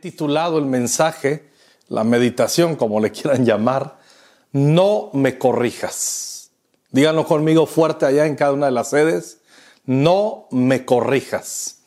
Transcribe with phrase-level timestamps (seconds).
[0.00, 1.50] titulado el mensaje,
[1.88, 3.98] la meditación, como le quieran llamar,
[4.52, 6.50] no me corrijas.
[6.90, 9.38] Díganlo conmigo fuerte allá en cada una de las sedes,
[9.84, 11.82] no me corrijas.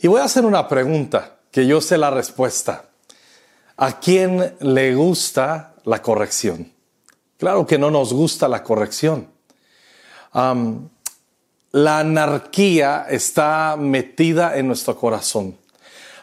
[0.00, 2.86] Y voy a hacer una pregunta, que yo sé la respuesta.
[3.76, 6.72] ¿A quién le gusta la corrección?
[7.38, 9.28] Claro que no nos gusta la corrección.
[11.72, 15.56] la anarquía está metida en nuestro corazón.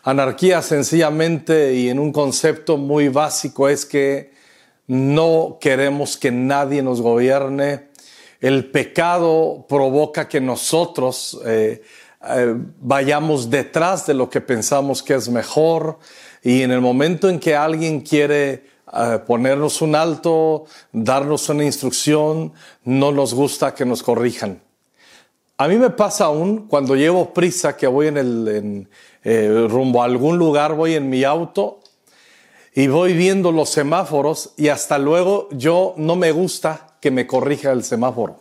[0.07, 4.31] Anarquía sencillamente y en un concepto muy básico es que
[4.87, 7.89] no queremos que nadie nos gobierne.
[8.39, 11.81] El pecado provoca que nosotros eh,
[12.25, 15.99] eh, vayamos detrás de lo que pensamos que es mejor
[16.41, 22.53] y en el momento en que alguien quiere eh, ponernos un alto, darnos una instrucción,
[22.85, 24.61] no nos gusta que nos corrijan.
[25.59, 28.87] A mí me pasa aún cuando llevo prisa que voy en el
[29.23, 31.79] eh, rumbo a algún lugar, voy en mi auto
[32.75, 37.71] y voy viendo los semáforos y hasta luego yo no me gusta que me corrija
[37.71, 38.39] el semáforo.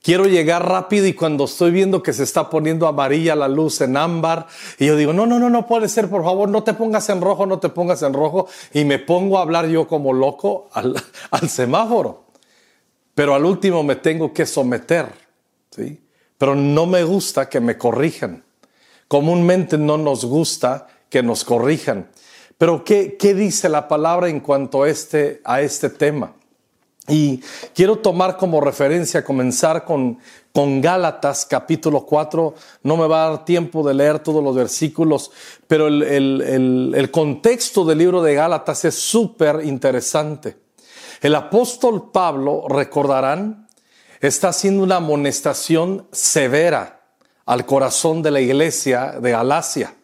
[0.00, 3.96] Quiero llegar rápido y cuando estoy viendo que se está poniendo amarilla la luz en
[3.96, 4.46] ámbar
[4.78, 7.20] y yo digo, no, no, no, no puede ser, por favor, no te pongas en
[7.20, 10.94] rojo, no te pongas en rojo y me pongo a hablar yo como loco al,
[11.32, 12.22] al semáforo.
[13.16, 15.27] Pero al último me tengo que someter.
[15.70, 16.00] ¿Sí?
[16.36, 18.44] Pero no me gusta que me corrijan.
[19.08, 22.10] Comúnmente no nos gusta que nos corrijan.
[22.58, 26.34] Pero ¿qué, qué dice la palabra en cuanto a este, a este tema?
[27.08, 27.40] Y
[27.74, 30.18] quiero tomar como referencia, comenzar con,
[30.52, 32.54] con Gálatas capítulo 4.
[32.82, 35.30] No me va a dar tiempo de leer todos los versículos,
[35.66, 40.58] pero el, el, el contexto del libro de Gálatas es súper interesante.
[41.22, 43.67] El apóstol Pablo, recordarán,
[44.20, 47.02] está haciendo una amonestación severa
[47.46, 49.94] al corazón de la iglesia de Galacia,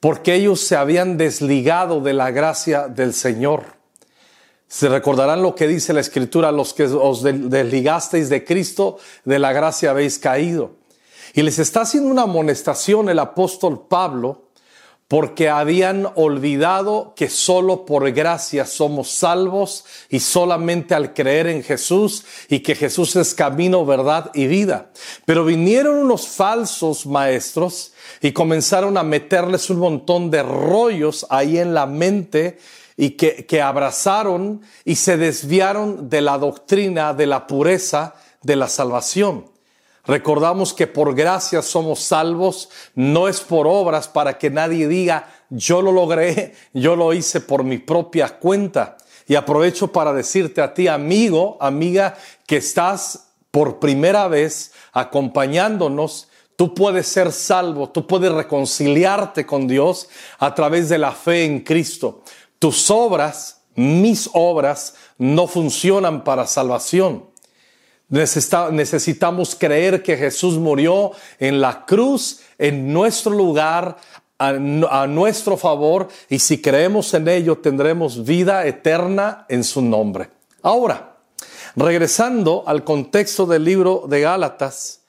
[0.00, 3.64] porque ellos se habían desligado de la gracia del Señor.
[4.68, 9.52] Se recordarán lo que dice la Escritura, los que os desligasteis de Cristo, de la
[9.52, 10.76] gracia habéis caído.
[11.34, 14.43] Y les está haciendo una amonestación el apóstol Pablo
[15.08, 22.24] porque habían olvidado que solo por gracia somos salvos y solamente al creer en Jesús
[22.48, 24.90] y que Jesús es camino, verdad y vida.
[25.26, 27.92] Pero vinieron unos falsos maestros
[28.22, 32.58] y comenzaron a meterles un montón de rollos ahí en la mente
[32.96, 38.68] y que, que abrazaron y se desviaron de la doctrina de la pureza de la
[38.68, 39.53] salvación.
[40.06, 45.80] Recordamos que por gracia somos salvos, no es por obras para que nadie diga, yo
[45.80, 48.98] lo logré, yo lo hice por mi propia cuenta.
[49.26, 52.16] Y aprovecho para decirte a ti, amigo, amiga,
[52.46, 60.08] que estás por primera vez acompañándonos, tú puedes ser salvo, tú puedes reconciliarte con Dios
[60.38, 62.22] a través de la fe en Cristo.
[62.58, 67.33] Tus obras, mis obras, no funcionan para salvación.
[68.14, 71.10] Necesitamos creer que Jesús murió
[71.40, 73.96] en la cruz, en nuestro lugar,
[74.38, 74.52] a,
[75.08, 80.30] nuestro favor, y si creemos en ello tendremos vida eterna en su nombre.
[80.62, 81.16] Ahora,
[81.74, 85.00] regresando al contexto del libro de Gálatas,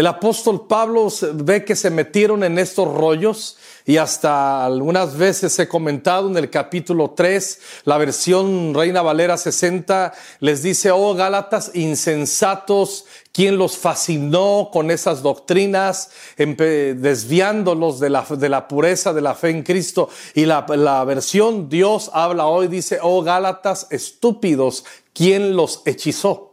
[0.00, 5.68] el apóstol Pablo ve que se metieron en estos rollos y hasta algunas veces he
[5.68, 13.04] comentado en el capítulo 3, la versión Reina Valera 60 les dice, oh Gálatas insensatos,
[13.30, 19.50] ¿quién los fascinó con esas doctrinas, desviándolos de la, de la pureza de la fe
[19.50, 20.08] en Cristo?
[20.34, 26.49] Y la, la versión Dios habla hoy, dice, oh Gálatas estúpidos, ¿quién los hechizó?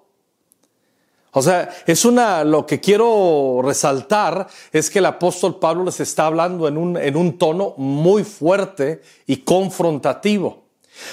[1.38, 6.26] O sea, es una, lo que quiero resaltar es que el apóstol Pablo les está
[6.26, 10.66] hablando en un, en un tono muy fuerte y confrontativo.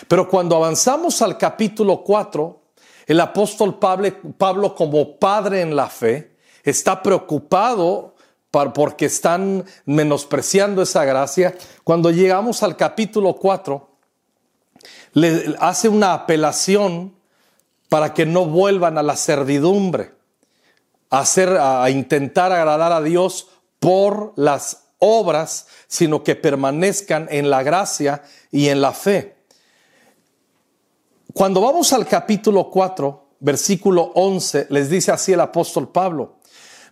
[0.09, 2.61] Pero cuando avanzamos al capítulo 4,
[3.07, 4.09] el apóstol Pablo,
[4.39, 8.15] Pablo como padre en la fe está preocupado
[8.51, 11.55] porque están menospreciando esa gracia.
[11.83, 13.91] Cuando llegamos al capítulo 4,
[15.13, 17.15] le hace una apelación
[17.89, 20.14] para que no vuelvan a la servidumbre,
[21.15, 23.47] a, hacer, a intentar agradar a Dios
[23.79, 29.37] por las obras, sino que permanezcan en la gracia y en la fe.
[31.33, 36.39] Cuando vamos al capítulo 4, versículo 11, les dice así el apóstol Pablo,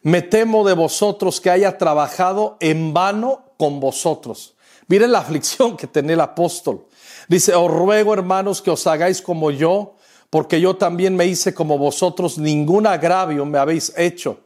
[0.03, 4.55] me temo de vosotros que haya trabajado en vano con vosotros.
[4.87, 6.87] Miren la aflicción que tenía el apóstol.
[7.29, 9.97] Dice, os ruego hermanos que os hagáis como yo,
[10.33, 14.39] porque yo también me hice como vosotros, ningún agravio me habéis hecho.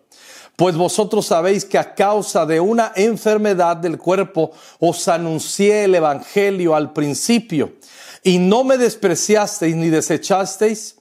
[0.56, 4.50] pues vosotros sabéis que a causa de una enfermedad del cuerpo
[4.80, 7.74] os anuncié el Evangelio al principio,
[8.24, 10.96] y no me despreciasteis ni desechasteis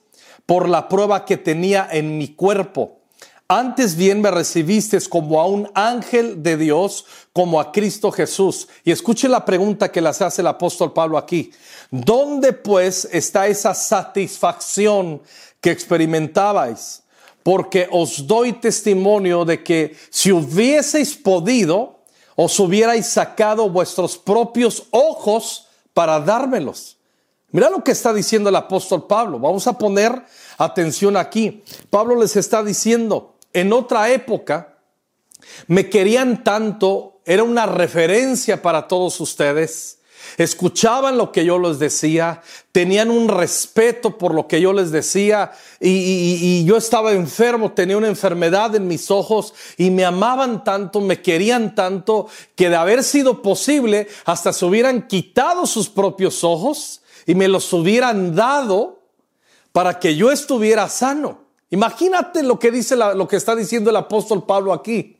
[0.46, 3.00] por la prueba que tenía en mi cuerpo.
[3.48, 8.68] Antes bien me recibisteis como a un ángel de Dios, como a Cristo Jesús.
[8.84, 11.52] Y escuche la pregunta que las hace el apóstol Pablo aquí.
[11.92, 15.22] ¿Dónde pues está esa satisfacción
[15.62, 17.04] que experimentabais?
[17.44, 22.00] Porque os doy testimonio de que si hubieseis podido,
[22.36, 26.98] os hubierais sacado vuestros propios ojos para dármelos.
[27.52, 29.38] Mira lo que está diciendo el apóstol Pablo.
[29.38, 30.24] Vamos a poner
[30.58, 31.64] atención aquí.
[31.92, 34.78] Pablo les está diciendo, en otra época,
[35.68, 39.96] me querían tanto, era una referencia para todos ustedes
[40.38, 42.42] escuchaban lo que yo les decía,
[42.72, 48.08] tenían un respeto por lo que yo les decía y, yo estaba enfermo, tenía una
[48.08, 53.42] enfermedad en mis ojos y me amaban tanto, me querían tanto que de haber sido
[53.42, 59.00] posible hasta se hubieran quitado sus propios ojos y me los hubieran dado
[59.72, 61.45] para que yo estuviera sano.
[61.70, 65.16] Imagínate lo que dice lo que está diciendo el apóstol Pablo aquí.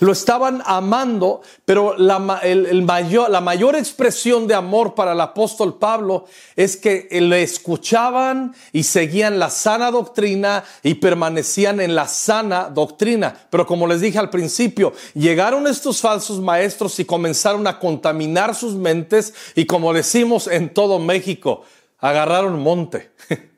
[0.00, 6.26] Lo estaban amando, pero la, mayor, la mayor expresión de amor para el apóstol Pablo
[6.56, 13.46] es que le escuchaban y seguían la sana doctrina y permanecían en la sana doctrina.
[13.50, 18.74] Pero como les dije al principio, llegaron estos falsos maestros y comenzaron a contaminar sus
[18.74, 21.62] mentes y como decimos en todo México,
[21.98, 23.12] agarraron monte.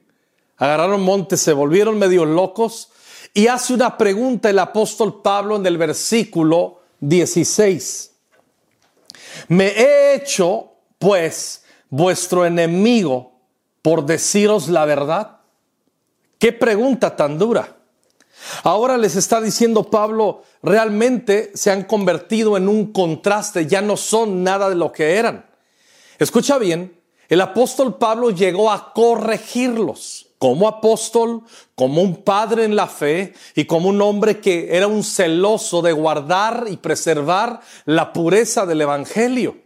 [0.61, 2.91] agarraron monte, se volvieron medio locos
[3.35, 8.13] y hace una pregunta el apóstol Pablo en el versículo 16.
[9.49, 13.33] Me he hecho, pues, vuestro enemigo
[13.83, 15.39] por deciros la verdad.
[16.39, 17.77] Qué pregunta tan dura.
[18.63, 24.43] Ahora les está diciendo Pablo, realmente se han convertido en un contraste, ya no son
[24.43, 25.47] nada de lo que eran.
[26.19, 27.00] Escucha bien,
[27.31, 31.43] el apóstol Pablo llegó a corregirlos como apóstol,
[31.77, 35.93] como un padre en la fe y como un hombre que era un celoso de
[35.93, 39.59] guardar y preservar la pureza del Evangelio.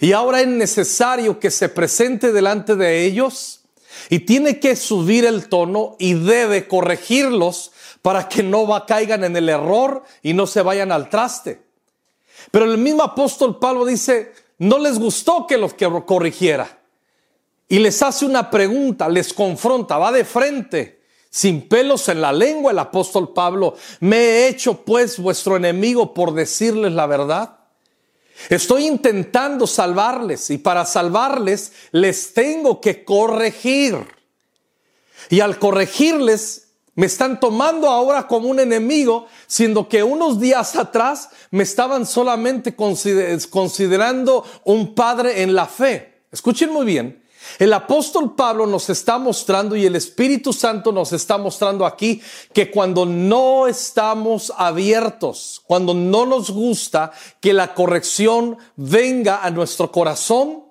[0.00, 3.60] Y ahora es necesario que se presente delante de ellos
[4.10, 7.70] y tiene que subir el tono y debe corregirlos
[8.02, 11.62] para que no caigan en el error y no se vayan al traste.
[12.50, 16.80] Pero el mismo apóstol Pablo dice, no les gustó que los corrigiera
[17.68, 22.72] y les hace una pregunta, les confronta, va de frente, sin pelos en la lengua
[22.72, 27.58] el apóstol Pablo, me he hecho pues vuestro enemigo por decirles la verdad.
[28.50, 33.96] Estoy intentando salvarles y para salvarles les tengo que corregir.
[35.30, 41.30] Y al corregirles me están tomando ahora como un enemigo, siendo que unos días atrás
[41.50, 46.22] me estaban solamente considerando un padre en la fe.
[46.30, 47.23] Escuchen muy bien,
[47.58, 52.20] el apóstol Pablo nos está mostrando y el Espíritu Santo nos está mostrando aquí
[52.52, 59.92] que cuando no estamos abiertos, cuando no nos gusta que la corrección venga a nuestro
[59.92, 60.64] corazón,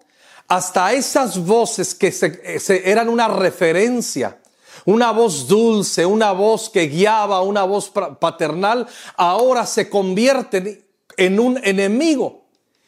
[0.47, 4.39] hasta esas voces que se, eran una referencia,
[4.85, 10.85] una voz dulce, una voz que guiaba, una voz paternal, ahora se convierten
[11.17, 12.43] en un enemigo.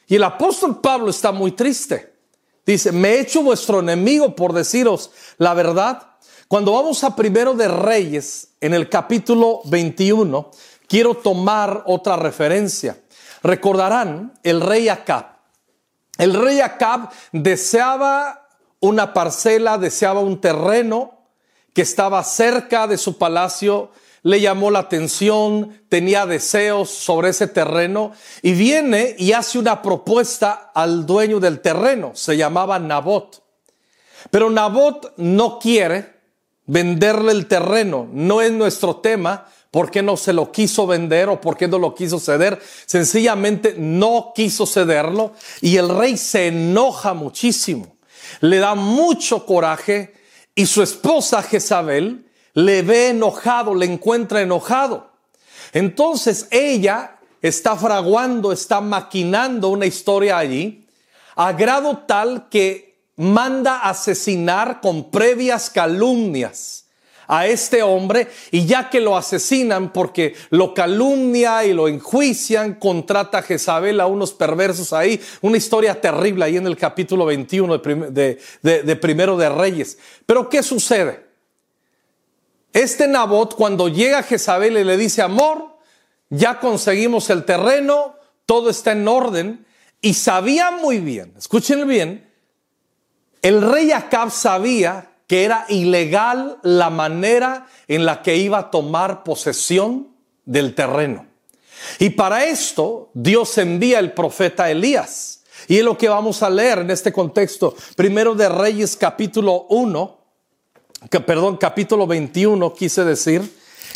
[0.07, 2.14] Y el apóstol Pablo está muy triste.
[2.65, 6.15] Dice, me he hecho vuestro enemigo por deciros la verdad.
[6.47, 10.51] Cuando vamos a primero de Reyes, en el capítulo 21,
[10.87, 12.97] quiero tomar otra referencia.
[13.43, 15.37] Recordarán el rey Acab.
[16.17, 18.47] El rey Acab deseaba
[18.79, 21.19] una parcela, deseaba un terreno
[21.73, 23.91] que estaba cerca de su palacio
[24.25, 30.71] le llamó la atención, tenía deseos sobre ese terreno y viene y hace una propuesta
[30.73, 33.43] al dueño del terreno, se llamaba Nabot.
[34.31, 36.15] Pero Nabot no quiere
[36.65, 41.41] venderle el terreno, no es nuestro tema, ¿Por qué no se lo quiso vender o
[41.41, 42.61] por qué no lo quiso ceder?
[42.85, 47.97] Sencillamente no quiso cederlo y el rey se enoja muchísimo.
[48.39, 50.13] Le da mucho coraje
[50.55, 52.24] y su esposa Jezabel
[52.55, 55.11] le ve enojado, le encuentra enojado.
[55.73, 60.87] Entonces ella está fraguando, está maquinando una historia allí,
[61.35, 66.85] a grado tal que manda asesinar con previas calumnias
[67.27, 73.39] a este hombre y ya que lo asesinan porque lo calumnia y lo enjuician, contrata
[73.39, 78.39] a Jezabel a unos perversos ahí, una historia terrible ahí en el capítulo 21 de,
[78.61, 79.97] de Primero de Reyes.
[80.25, 81.24] Pero ¿qué sucede?
[82.75, 85.77] Este Nabot, cuando llega a Jezabel y le dice, amor,
[86.29, 88.15] ya conseguimos el terreno,
[88.45, 89.65] todo está en orden
[90.01, 92.29] y sabía muy bien, escuchen bien,
[93.41, 99.23] el rey Acab sabía que era ilegal la manera en la que iba a tomar
[99.23, 100.09] posesión
[100.43, 101.27] del terreno.
[101.97, 105.45] Y para esto Dios envía el profeta Elías.
[105.69, 107.73] Y es lo que vamos a leer en este contexto.
[107.95, 110.24] Primero de Reyes capítulo 1,
[111.09, 113.41] perdón, capítulo 21 quise decir,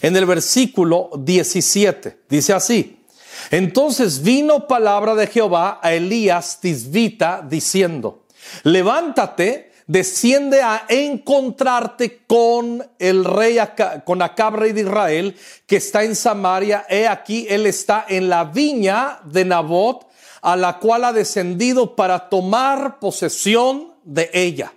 [0.02, 2.20] en el versículo 17.
[2.30, 3.04] Dice así.
[3.52, 8.26] Entonces vino palabra de Jehová a Elías Tisbita diciendo,
[8.64, 13.58] levántate desciende a encontrarte con el rey,
[14.06, 15.36] con Acab, rey de Israel,
[15.66, 16.86] que está en Samaria.
[16.88, 20.06] He aquí, él está en la viña de Nabot,
[20.44, 24.72] a la cual ha descendido para tomar posesión de ella.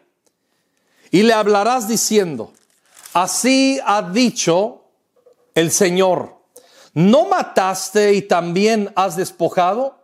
[1.12, 2.52] Y le hablarás diciendo,
[3.12, 4.84] así ha dicho
[5.54, 6.38] el Señor,
[6.94, 9.98] ¿no mataste y también has despojado?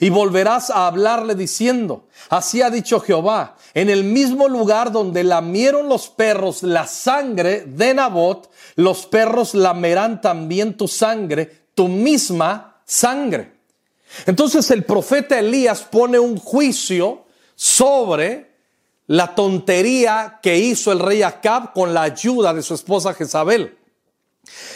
[0.00, 5.88] Y volverás a hablarle diciendo, así ha dicho Jehová, en el mismo lugar donde lamieron
[5.88, 13.54] los perros la sangre de Nabot, los perros lamerán también tu sangre, tu misma sangre.
[14.26, 17.24] Entonces el profeta Elías pone un juicio
[17.54, 18.49] sobre
[19.10, 23.76] la tontería que hizo el rey Acab con la ayuda de su esposa Jezabel.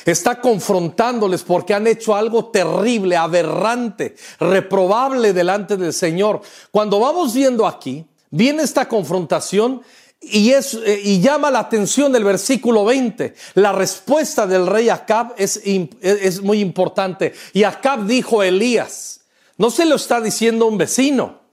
[0.05, 6.43] Está confrontándoles porque han hecho algo terrible, aberrante, reprobable delante del Señor.
[6.73, 9.83] Cuando vamos viendo aquí, viene esta confrontación
[10.21, 13.37] y, es, eh, y llama la atención del versículo 20.
[13.55, 17.35] La respuesta del rey Acab es, es muy importante.
[17.53, 19.21] Y Acab dijo a Elías,
[19.59, 21.44] no se lo está diciendo un vecino.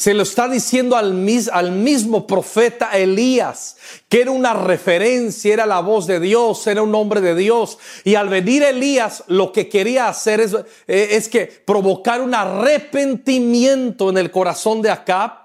[0.00, 3.76] Se lo está diciendo al, mismo profeta Elías,
[4.08, 7.76] que era una referencia, era la voz de Dios, era un hombre de Dios.
[8.02, 14.08] Y al venir Elías, lo que quería hacer es, eh, es que provocar un arrepentimiento
[14.08, 15.39] en el corazón de Acab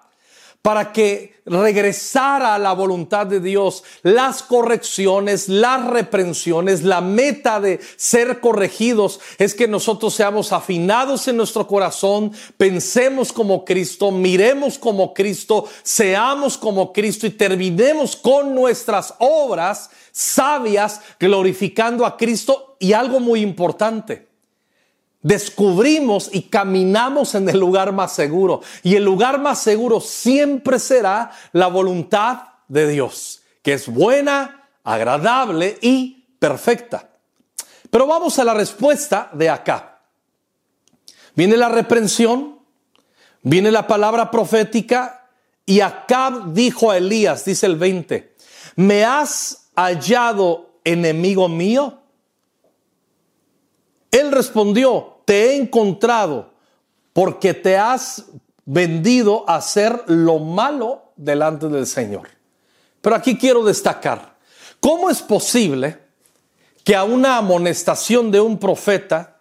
[0.65, 7.79] para que regresara a la voluntad de Dios, las correcciones, las reprensiones, la meta de
[7.98, 9.19] ser corregidos.
[9.38, 16.57] Es que nosotros seamos afinados en nuestro corazón, pensemos como Cristo, miremos como Cristo, seamos
[16.57, 22.75] como Cristo y terminemos con nuestras obras sabias glorificando a Cristo.
[22.79, 24.35] Y algo muy importante
[25.25, 28.62] descubrimos y caminamos en el lugar más seguro.
[28.84, 35.79] Y el lugar más seguro siempre será la voluntad de Dios, que es buena, agradable
[35.82, 37.10] y perfecta.
[37.89, 40.00] Pero vamos a la respuesta de acá.
[41.34, 42.60] Viene la reprensión,
[43.41, 45.27] viene la palabra profética
[45.65, 48.36] y Acab dijo a Elías, dice el 20,
[48.75, 51.98] ¿me has hallado enemigo mío?
[54.12, 56.53] Él respondió, te he encontrado
[57.13, 58.25] porque te has
[58.65, 62.29] vendido a hacer lo malo delante del Señor.
[63.01, 64.36] Pero aquí quiero destacar,
[64.79, 66.00] ¿cómo es posible
[66.84, 69.38] que a una amonestación de un profeta,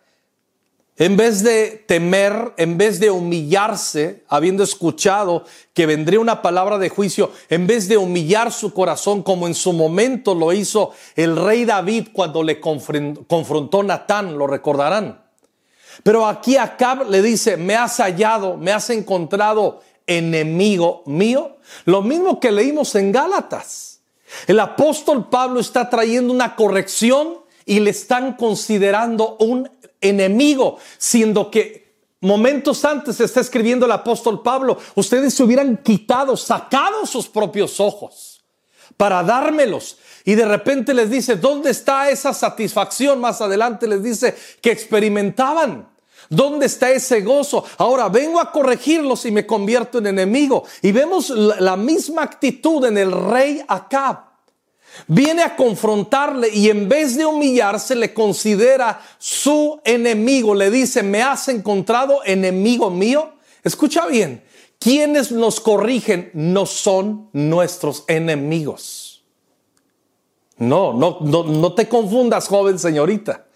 [0.96, 6.88] en vez de temer, en vez de humillarse, habiendo escuchado que vendría una palabra de
[6.88, 11.64] juicio, en vez de humillar su corazón como en su momento lo hizo el rey
[11.64, 15.23] David cuando le confrontó Natán, lo recordarán.
[16.02, 21.56] Pero aquí Acab le dice, me has hallado, me has encontrado enemigo mío.
[21.84, 24.00] Lo mismo que leímos en Gálatas.
[24.46, 29.70] El apóstol Pablo está trayendo una corrección y le están considerando un
[30.00, 37.06] enemigo, siendo que momentos antes está escribiendo el apóstol Pablo, ustedes se hubieran quitado, sacado
[37.06, 38.33] sus propios ojos
[38.96, 39.98] para dármelos.
[40.24, 43.20] Y de repente les dice, ¿dónde está esa satisfacción?
[43.20, 45.88] Más adelante les dice que experimentaban.
[46.30, 47.64] ¿Dónde está ese gozo?
[47.76, 50.64] Ahora vengo a corregirlos y me convierto en enemigo.
[50.80, 54.34] Y vemos la misma actitud en el rey Acab.
[55.06, 60.54] Viene a confrontarle y en vez de humillarse le considera su enemigo.
[60.54, 63.32] Le dice, me has encontrado enemigo mío.
[63.62, 64.44] Escucha bien,
[64.84, 69.24] quienes nos corrigen no son nuestros enemigos.
[70.58, 73.46] No, no, no, te confundas, joven señorita.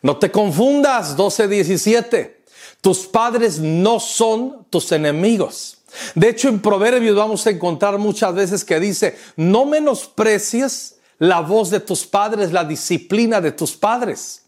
[0.00, 2.44] No te confundas, 12, 17.
[2.80, 5.82] Tus padres no son tus enemigos.
[6.14, 11.68] De hecho, en Proverbios vamos a encontrar muchas veces que dice, no menosprecies la voz
[11.68, 14.46] de tus padres, la disciplina de tus padres.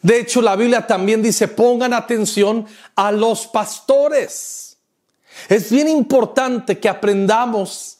[0.00, 4.73] De hecho, la Biblia también dice, pongan atención a los pastores.
[5.48, 7.98] Es bien importante que aprendamos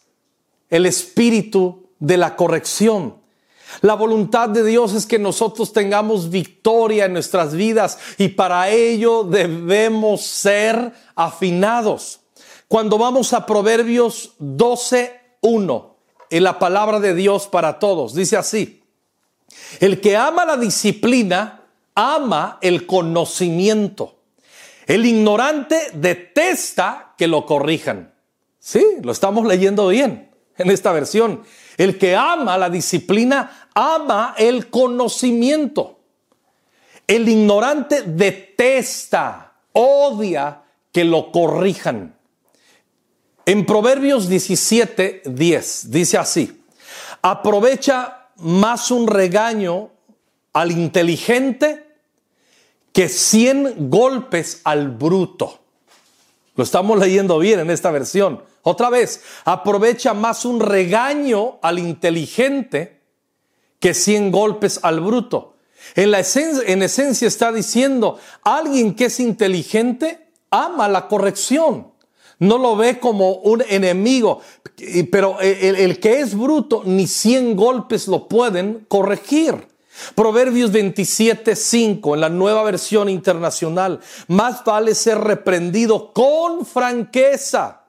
[0.70, 3.16] el espíritu de la corrección.
[3.80, 9.24] La voluntad de Dios es que nosotros tengamos victoria en nuestras vidas y para ello
[9.24, 12.20] debemos ser afinados.
[12.68, 15.90] Cuando vamos a Proverbios 12.1,
[16.30, 18.82] en la palabra de Dios para todos, dice así,
[19.80, 21.62] el que ama la disciplina,
[21.94, 24.16] ama el conocimiento.
[24.86, 28.14] El ignorante detesta que lo corrijan.
[28.58, 31.42] Sí, lo estamos leyendo bien en esta versión.
[31.76, 36.00] El que ama la disciplina, ama el conocimiento.
[37.06, 40.62] El ignorante detesta, odia
[40.92, 42.16] que lo corrijan.
[43.46, 46.62] En Proverbios 17, 10 dice así,
[47.20, 49.90] aprovecha más un regaño
[50.54, 51.83] al inteligente
[52.94, 55.60] que cien golpes al bruto.
[56.56, 58.42] Lo estamos leyendo bien en esta versión.
[58.62, 63.02] Otra vez, aprovecha más un regaño al inteligente
[63.78, 65.56] que cien golpes al bruto.
[65.94, 71.92] En, la esencia, en esencia está diciendo, alguien que es inteligente ama la corrección
[72.38, 74.40] no lo ve como un enemigo,
[75.10, 79.66] pero el, que es bruto, ni cien golpes lo pueden corregir.
[80.14, 87.82] Proverbios 27, 5 en la nueva versión internacional, más vale ser reprendido con franqueza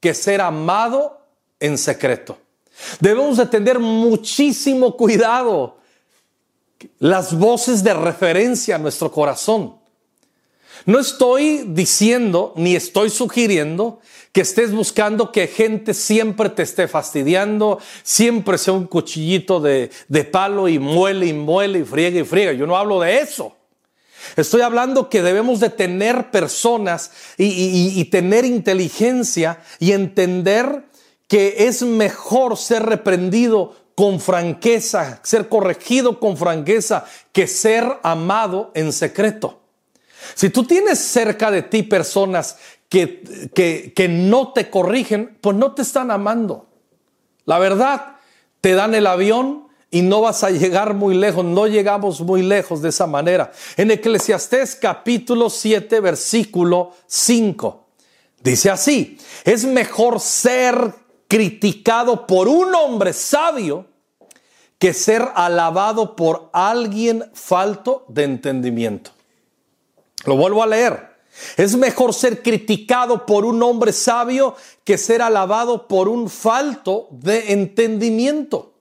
[0.00, 1.20] que ser amado
[1.58, 2.38] en secreto.
[3.00, 5.78] Debemos de tener muchísimo cuidado
[6.98, 9.76] las voces de referencia a nuestro corazón.
[10.84, 14.00] No estoy diciendo ni estoy sugiriendo
[14.32, 19.90] que estés buscando que gente siempre te esté fastidiando, siempre sea un cuchillito de,
[20.30, 22.52] palo y muele y muele y friega y friega.
[22.52, 23.56] Yo no hablo de eso.
[24.36, 30.84] Estoy hablando que debemos de tener personas y, y tener inteligencia y entender
[31.28, 38.92] que es mejor ser reprendido con franqueza, ser corregido con franqueza, que ser amado en
[38.92, 39.60] secreto.
[40.34, 45.82] Si tú tienes cerca de ti personas que, que, no te corrigen, pues no te
[45.82, 46.68] están amando.
[47.44, 48.16] La verdad,
[48.60, 52.82] te dan el avión y no vas a llegar muy lejos, no llegamos muy lejos
[52.82, 53.52] de esa manera.
[53.76, 57.86] En Eclesiastés capítulo 7, versículo 5,
[58.42, 60.94] dice así, es mejor ser
[61.28, 63.86] criticado por un hombre sabio
[64.78, 69.10] que ser alabado por alguien falto de entendimiento.
[70.24, 71.15] Lo vuelvo a leer.
[71.56, 77.52] Es mejor ser criticado por un hombre sabio que ser alabado por un falto de
[77.52, 78.72] entendimiento.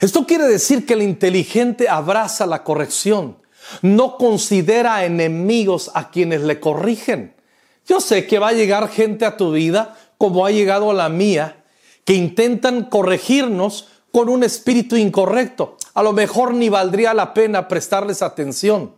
[0.00, 3.38] Esto quiere decir que el inteligente abraza la corrección,
[3.82, 7.34] no considera enemigos a quienes le corrigen.
[7.86, 11.08] Yo sé que va a llegar gente a tu vida, como ha llegado a la
[11.08, 11.64] mía,
[12.04, 15.76] que intentan corregirnos con un espíritu incorrecto.
[15.94, 18.94] A lo mejor ni valdría la pena prestarles atención.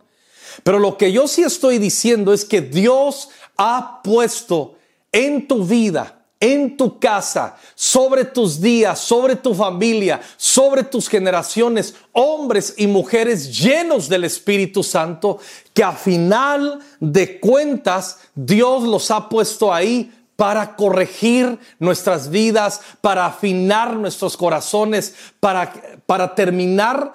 [0.63, 4.75] Pero lo que yo sí estoy diciendo es que Dios ha puesto
[5.11, 11.95] en tu vida, en tu casa, sobre tus días, sobre tu familia, sobre tus generaciones,
[12.13, 15.39] hombres y mujeres llenos del Espíritu Santo,
[15.73, 23.25] que a final de cuentas Dios los ha puesto ahí para corregir nuestras vidas, para
[23.25, 25.73] afinar nuestros corazones, para,
[26.05, 27.13] para terminar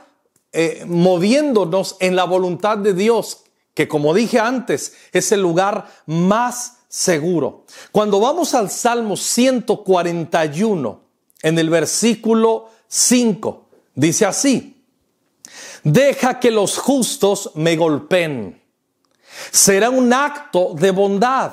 [0.56, 3.42] eh, moviéndonos en la voluntad de Dios,
[3.74, 7.64] que como dije antes, es el lugar más seguro.
[7.90, 11.00] Cuando vamos al Salmo 141,
[11.42, 14.80] en el versículo 5, dice así,
[15.82, 18.62] deja que los justos me golpeen.
[19.50, 21.52] Será un acto de bondad.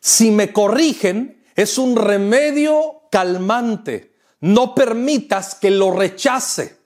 [0.00, 4.14] Si me corrigen, es un remedio calmante.
[4.40, 6.79] No permitas que lo rechace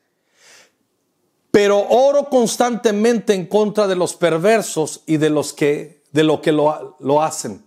[1.54, 6.50] pero oro constantemente en contra de los perversos y de los que de lo que
[6.50, 7.64] lo, lo hacen.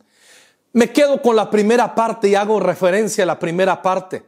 [0.73, 4.25] Me quedo con la primera parte y hago referencia a la primera parte.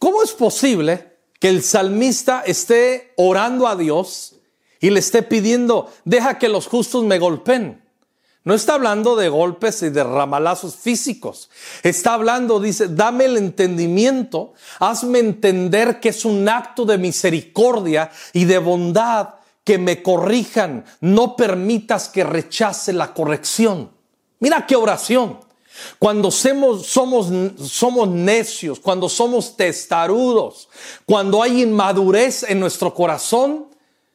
[0.00, 4.40] ¿Cómo es posible que el salmista esté orando a Dios
[4.80, 7.85] y le esté pidiendo, deja que los justos me golpeen?
[8.46, 11.50] No está hablando de golpes y de ramalazos físicos.
[11.82, 18.44] Está hablando, dice, dame el entendimiento, hazme entender que es un acto de misericordia y
[18.44, 19.30] de bondad
[19.64, 20.84] que me corrijan.
[21.00, 23.90] No permitas que rechace la corrección.
[24.38, 25.40] Mira qué oración.
[25.98, 27.26] Cuando somos, somos,
[27.68, 30.68] somos necios, cuando somos testarudos,
[31.04, 33.66] cuando hay inmadurez en nuestro corazón,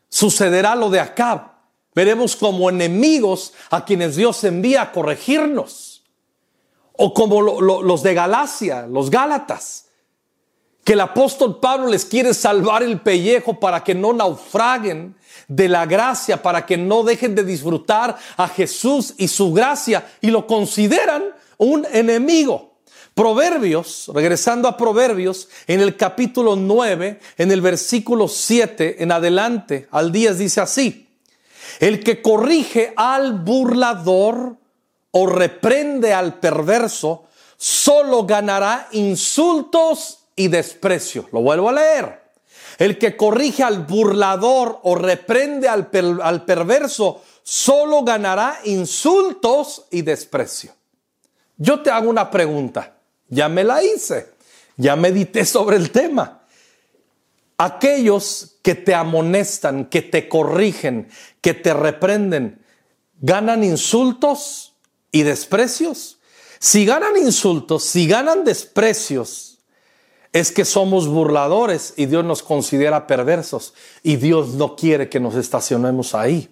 [0.07, 1.50] sucederá lo de acá
[1.93, 6.03] Veremos como enemigos a quienes Dios envía a corregirnos.
[6.93, 9.87] O como los de Galacia, los Gálatas,
[10.83, 15.15] que el apóstol Pablo les quiere salvar el pellejo para que no naufraguen
[15.47, 20.31] de la gracia, para que no dejen de disfrutar a Jesús y su gracia y
[20.31, 21.23] lo consideran
[21.57, 22.71] un enemigo.
[23.13, 30.11] Proverbios, regresando a Proverbios, en el capítulo 9, en el versículo 7 en adelante, al
[30.11, 31.10] 10 dice así,
[31.79, 34.57] el que corrige al burlador
[35.11, 37.25] o reprende al perverso,
[37.57, 41.27] solo ganará insultos y desprecio.
[41.31, 42.21] Lo vuelvo a leer.
[42.77, 45.89] El que corrige al burlador o reprende al,
[46.23, 50.73] al perverso, solo ganará insultos y desprecio.
[51.57, 52.95] Yo te hago una pregunta.
[53.27, 54.33] Ya me la hice.
[54.77, 56.40] Ya medité sobre el tema.
[57.63, 61.09] Aquellos que te amonestan, que te corrigen,
[61.41, 62.65] que te reprenden,
[63.19, 64.73] ¿ganan insultos
[65.11, 66.17] y desprecios?
[66.57, 69.59] Si ganan insultos, si ganan desprecios,
[70.33, 75.35] es que somos burladores y Dios nos considera perversos y Dios no quiere que nos
[75.35, 76.49] estacionemos ahí.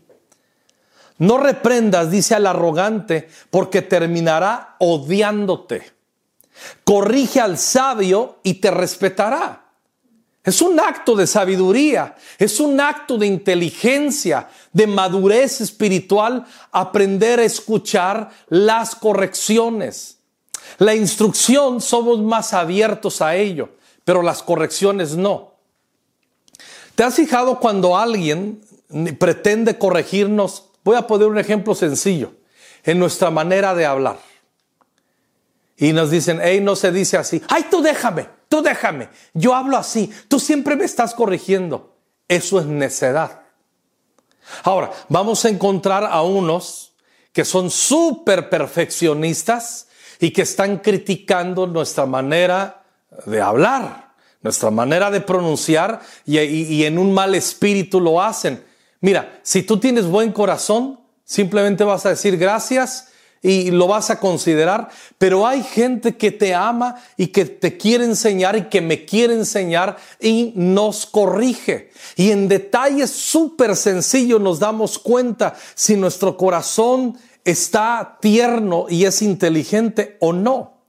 [1.18, 5.92] No reprendas, dice al arrogante, porque terminará odiándote.
[6.84, 9.69] Corrige al sabio y te respetará.
[10.44, 17.44] Es un acto de sabiduría, es un acto de inteligencia, de madurez espiritual, aprender a
[17.44, 20.18] escuchar las correcciones.
[20.78, 23.70] La instrucción somos más abiertos a ello,
[24.06, 25.56] pero las correcciones no.
[26.96, 28.62] ¿Te has fijado cuando alguien
[29.20, 30.66] pretende corregirnos?
[30.84, 32.34] Voy a poner un ejemplo sencillo,
[32.84, 34.20] en nuestra manera de hablar.
[35.78, 39.78] Y nos dicen, hey, no se dice así, ay, tú déjame, tú déjame, yo hablo
[39.78, 41.96] así, tú siempre me estás corrigiendo.
[42.28, 43.42] Eso es necedad.
[44.64, 46.94] Ahora, vamos a encontrar a unos
[47.32, 49.88] que son súper perfeccionistas
[50.20, 52.84] y que están criticando nuestra manera
[53.26, 58.64] de hablar, nuestra manera de pronunciar y, en un mal espíritu lo hacen.
[59.02, 63.09] Mira, si tú tienes buen corazón, simplemente vas a decir gracias
[63.42, 68.06] y lo vas a considerar, pero hay gente que te ama y que te quiere
[68.06, 71.92] enseñar y que me quiere enseñar y nos corrige.
[72.16, 79.22] Y en detalles súper sencillos nos damos cuenta si nuestro corazón está tierno y es
[79.22, 80.80] inteligente o no.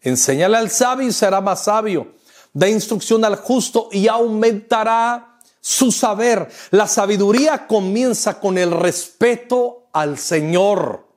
[0.00, 2.14] Enséñale al sabio y será más sabio.
[2.52, 6.48] Da instrucción al justo y aumentará su saber.
[6.70, 11.09] La sabiduría comienza con el respeto al Señor.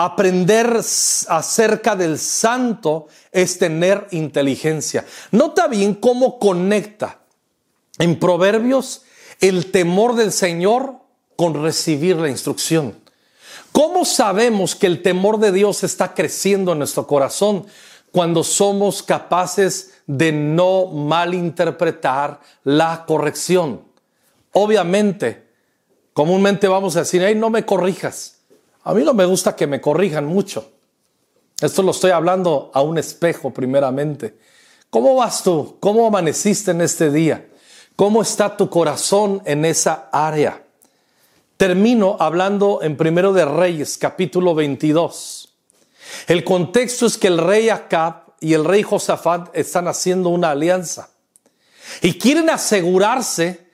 [0.00, 5.04] Aprender acerca del santo es tener inteligencia.
[5.32, 7.18] Nota bien cómo conecta
[7.98, 9.02] en Proverbios
[9.40, 11.00] el temor del Señor
[11.34, 12.94] con recibir la instrucción.
[13.72, 17.66] ¿Cómo sabemos que el temor de Dios está creciendo en nuestro corazón
[18.12, 23.82] cuando somos capaces de no malinterpretar la corrección?
[24.52, 25.48] Obviamente,
[26.12, 28.37] comúnmente vamos a decir, hey, no me corrijas.
[28.88, 30.72] A mí no me gusta que me corrijan mucho.
[31.60, 34.38] Esto lo estoy hablando a un espejo primeramente.
[34.88, 35.76] ¿Cómo vas tú?
[35.78, 37.50] ¿Cómo amaneciste en este día?
[37.96, 40.64] ¿Cómo está tu corazón en esa área?
[41.58, 45.52] Termino hablando en Primero de Reyes, capítulo 22.
[46.26, 51.10] El contexto es que el rey Acab y el rey Josafat están haciendo una alianza
[52.00, 53.67] y quieren asegurarse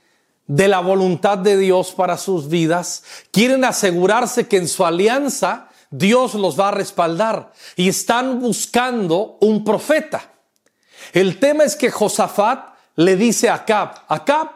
[0.46, 6.34] de la voluntad de Dios para sus vidas, quieren asegurarse que en su alianza Dios
[6.34, 10.32] los va a respaldar y están buscando un profeta.
[11.12, 14.50] El tema es que Josafat le dice a Acab, Acab,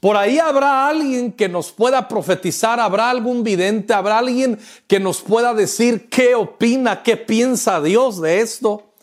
[0.00, 5.20] por ahí habrá alguien que nos pueda profetizar, habrá algún vidente, habrá alguien que nos
[5.20, 8.94] pueda decir qué opina, qué piensa Dios de esto.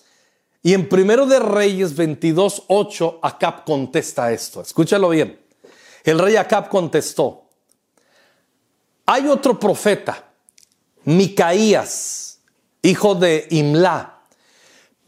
[0.64, 4.62] Y en Primero de Reyes 22.8, Acab contesta esto.
[4.62, 5.47] Escúchalo bien.
[6.08, 7.50] El rey Acab contestó,
[9.06, 10.24] hay otro profeta,
[11.04, 12.40] Micaías,
[12.82, 14.22] hijo de Imla,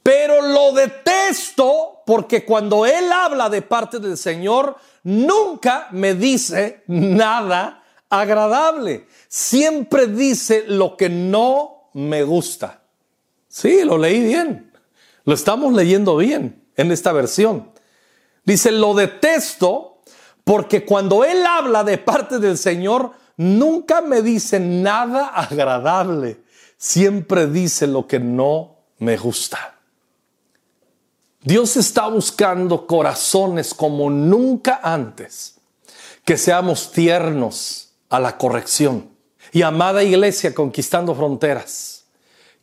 [0.03, 7.81] pero lo detesto porque cuando él habla de parte del Señor, nunca me dice nada
[8.09, 9.07] agradable.
[9.29, 12.81] Siempre dice lo que no me gusta.
[13.47, 14.73] Sí, lo leí bien.
[15.23, 17.71] Lo estamos leyendo bien en esta versión.
[18.43, 19.88] Dice, lo detesto
[20.49, 26.41] porque cuando Él habla de parte del Señor, nunca me dice nada agradable.
[26.75, 29.75] Siempre dice lo que no me gusta.
[31.43, 35.59] Dios está buscando corazones como nunca antes,
[36.25, 39.07] que seamos tiernos a la corrección.
[39.51, 42.05] Y amada iglesia, conquistando fronteras,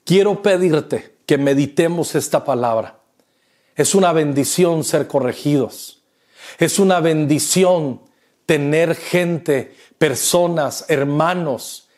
[0.03, 2.99] quiero pedirte que meditemos esta palabra.
[3.77, 5.95] Es una bendición ser corregidos.
[6.59, 8.00] Es una bendición
[8.46, 11.88] tener gente, personas, hermanos,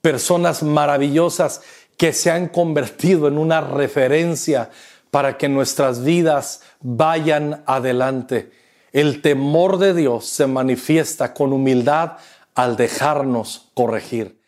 [0.00, 1.60] personas maravillosas
[1.96, 4.70] que se han convertido en una referencia
[5.10, 8.50] para que nuestras vidas vayan adelante.
[8.92, 12.12] El temor de Dios se manifiesta con humildad
[12.54, 14.39] al dejarnos corregir.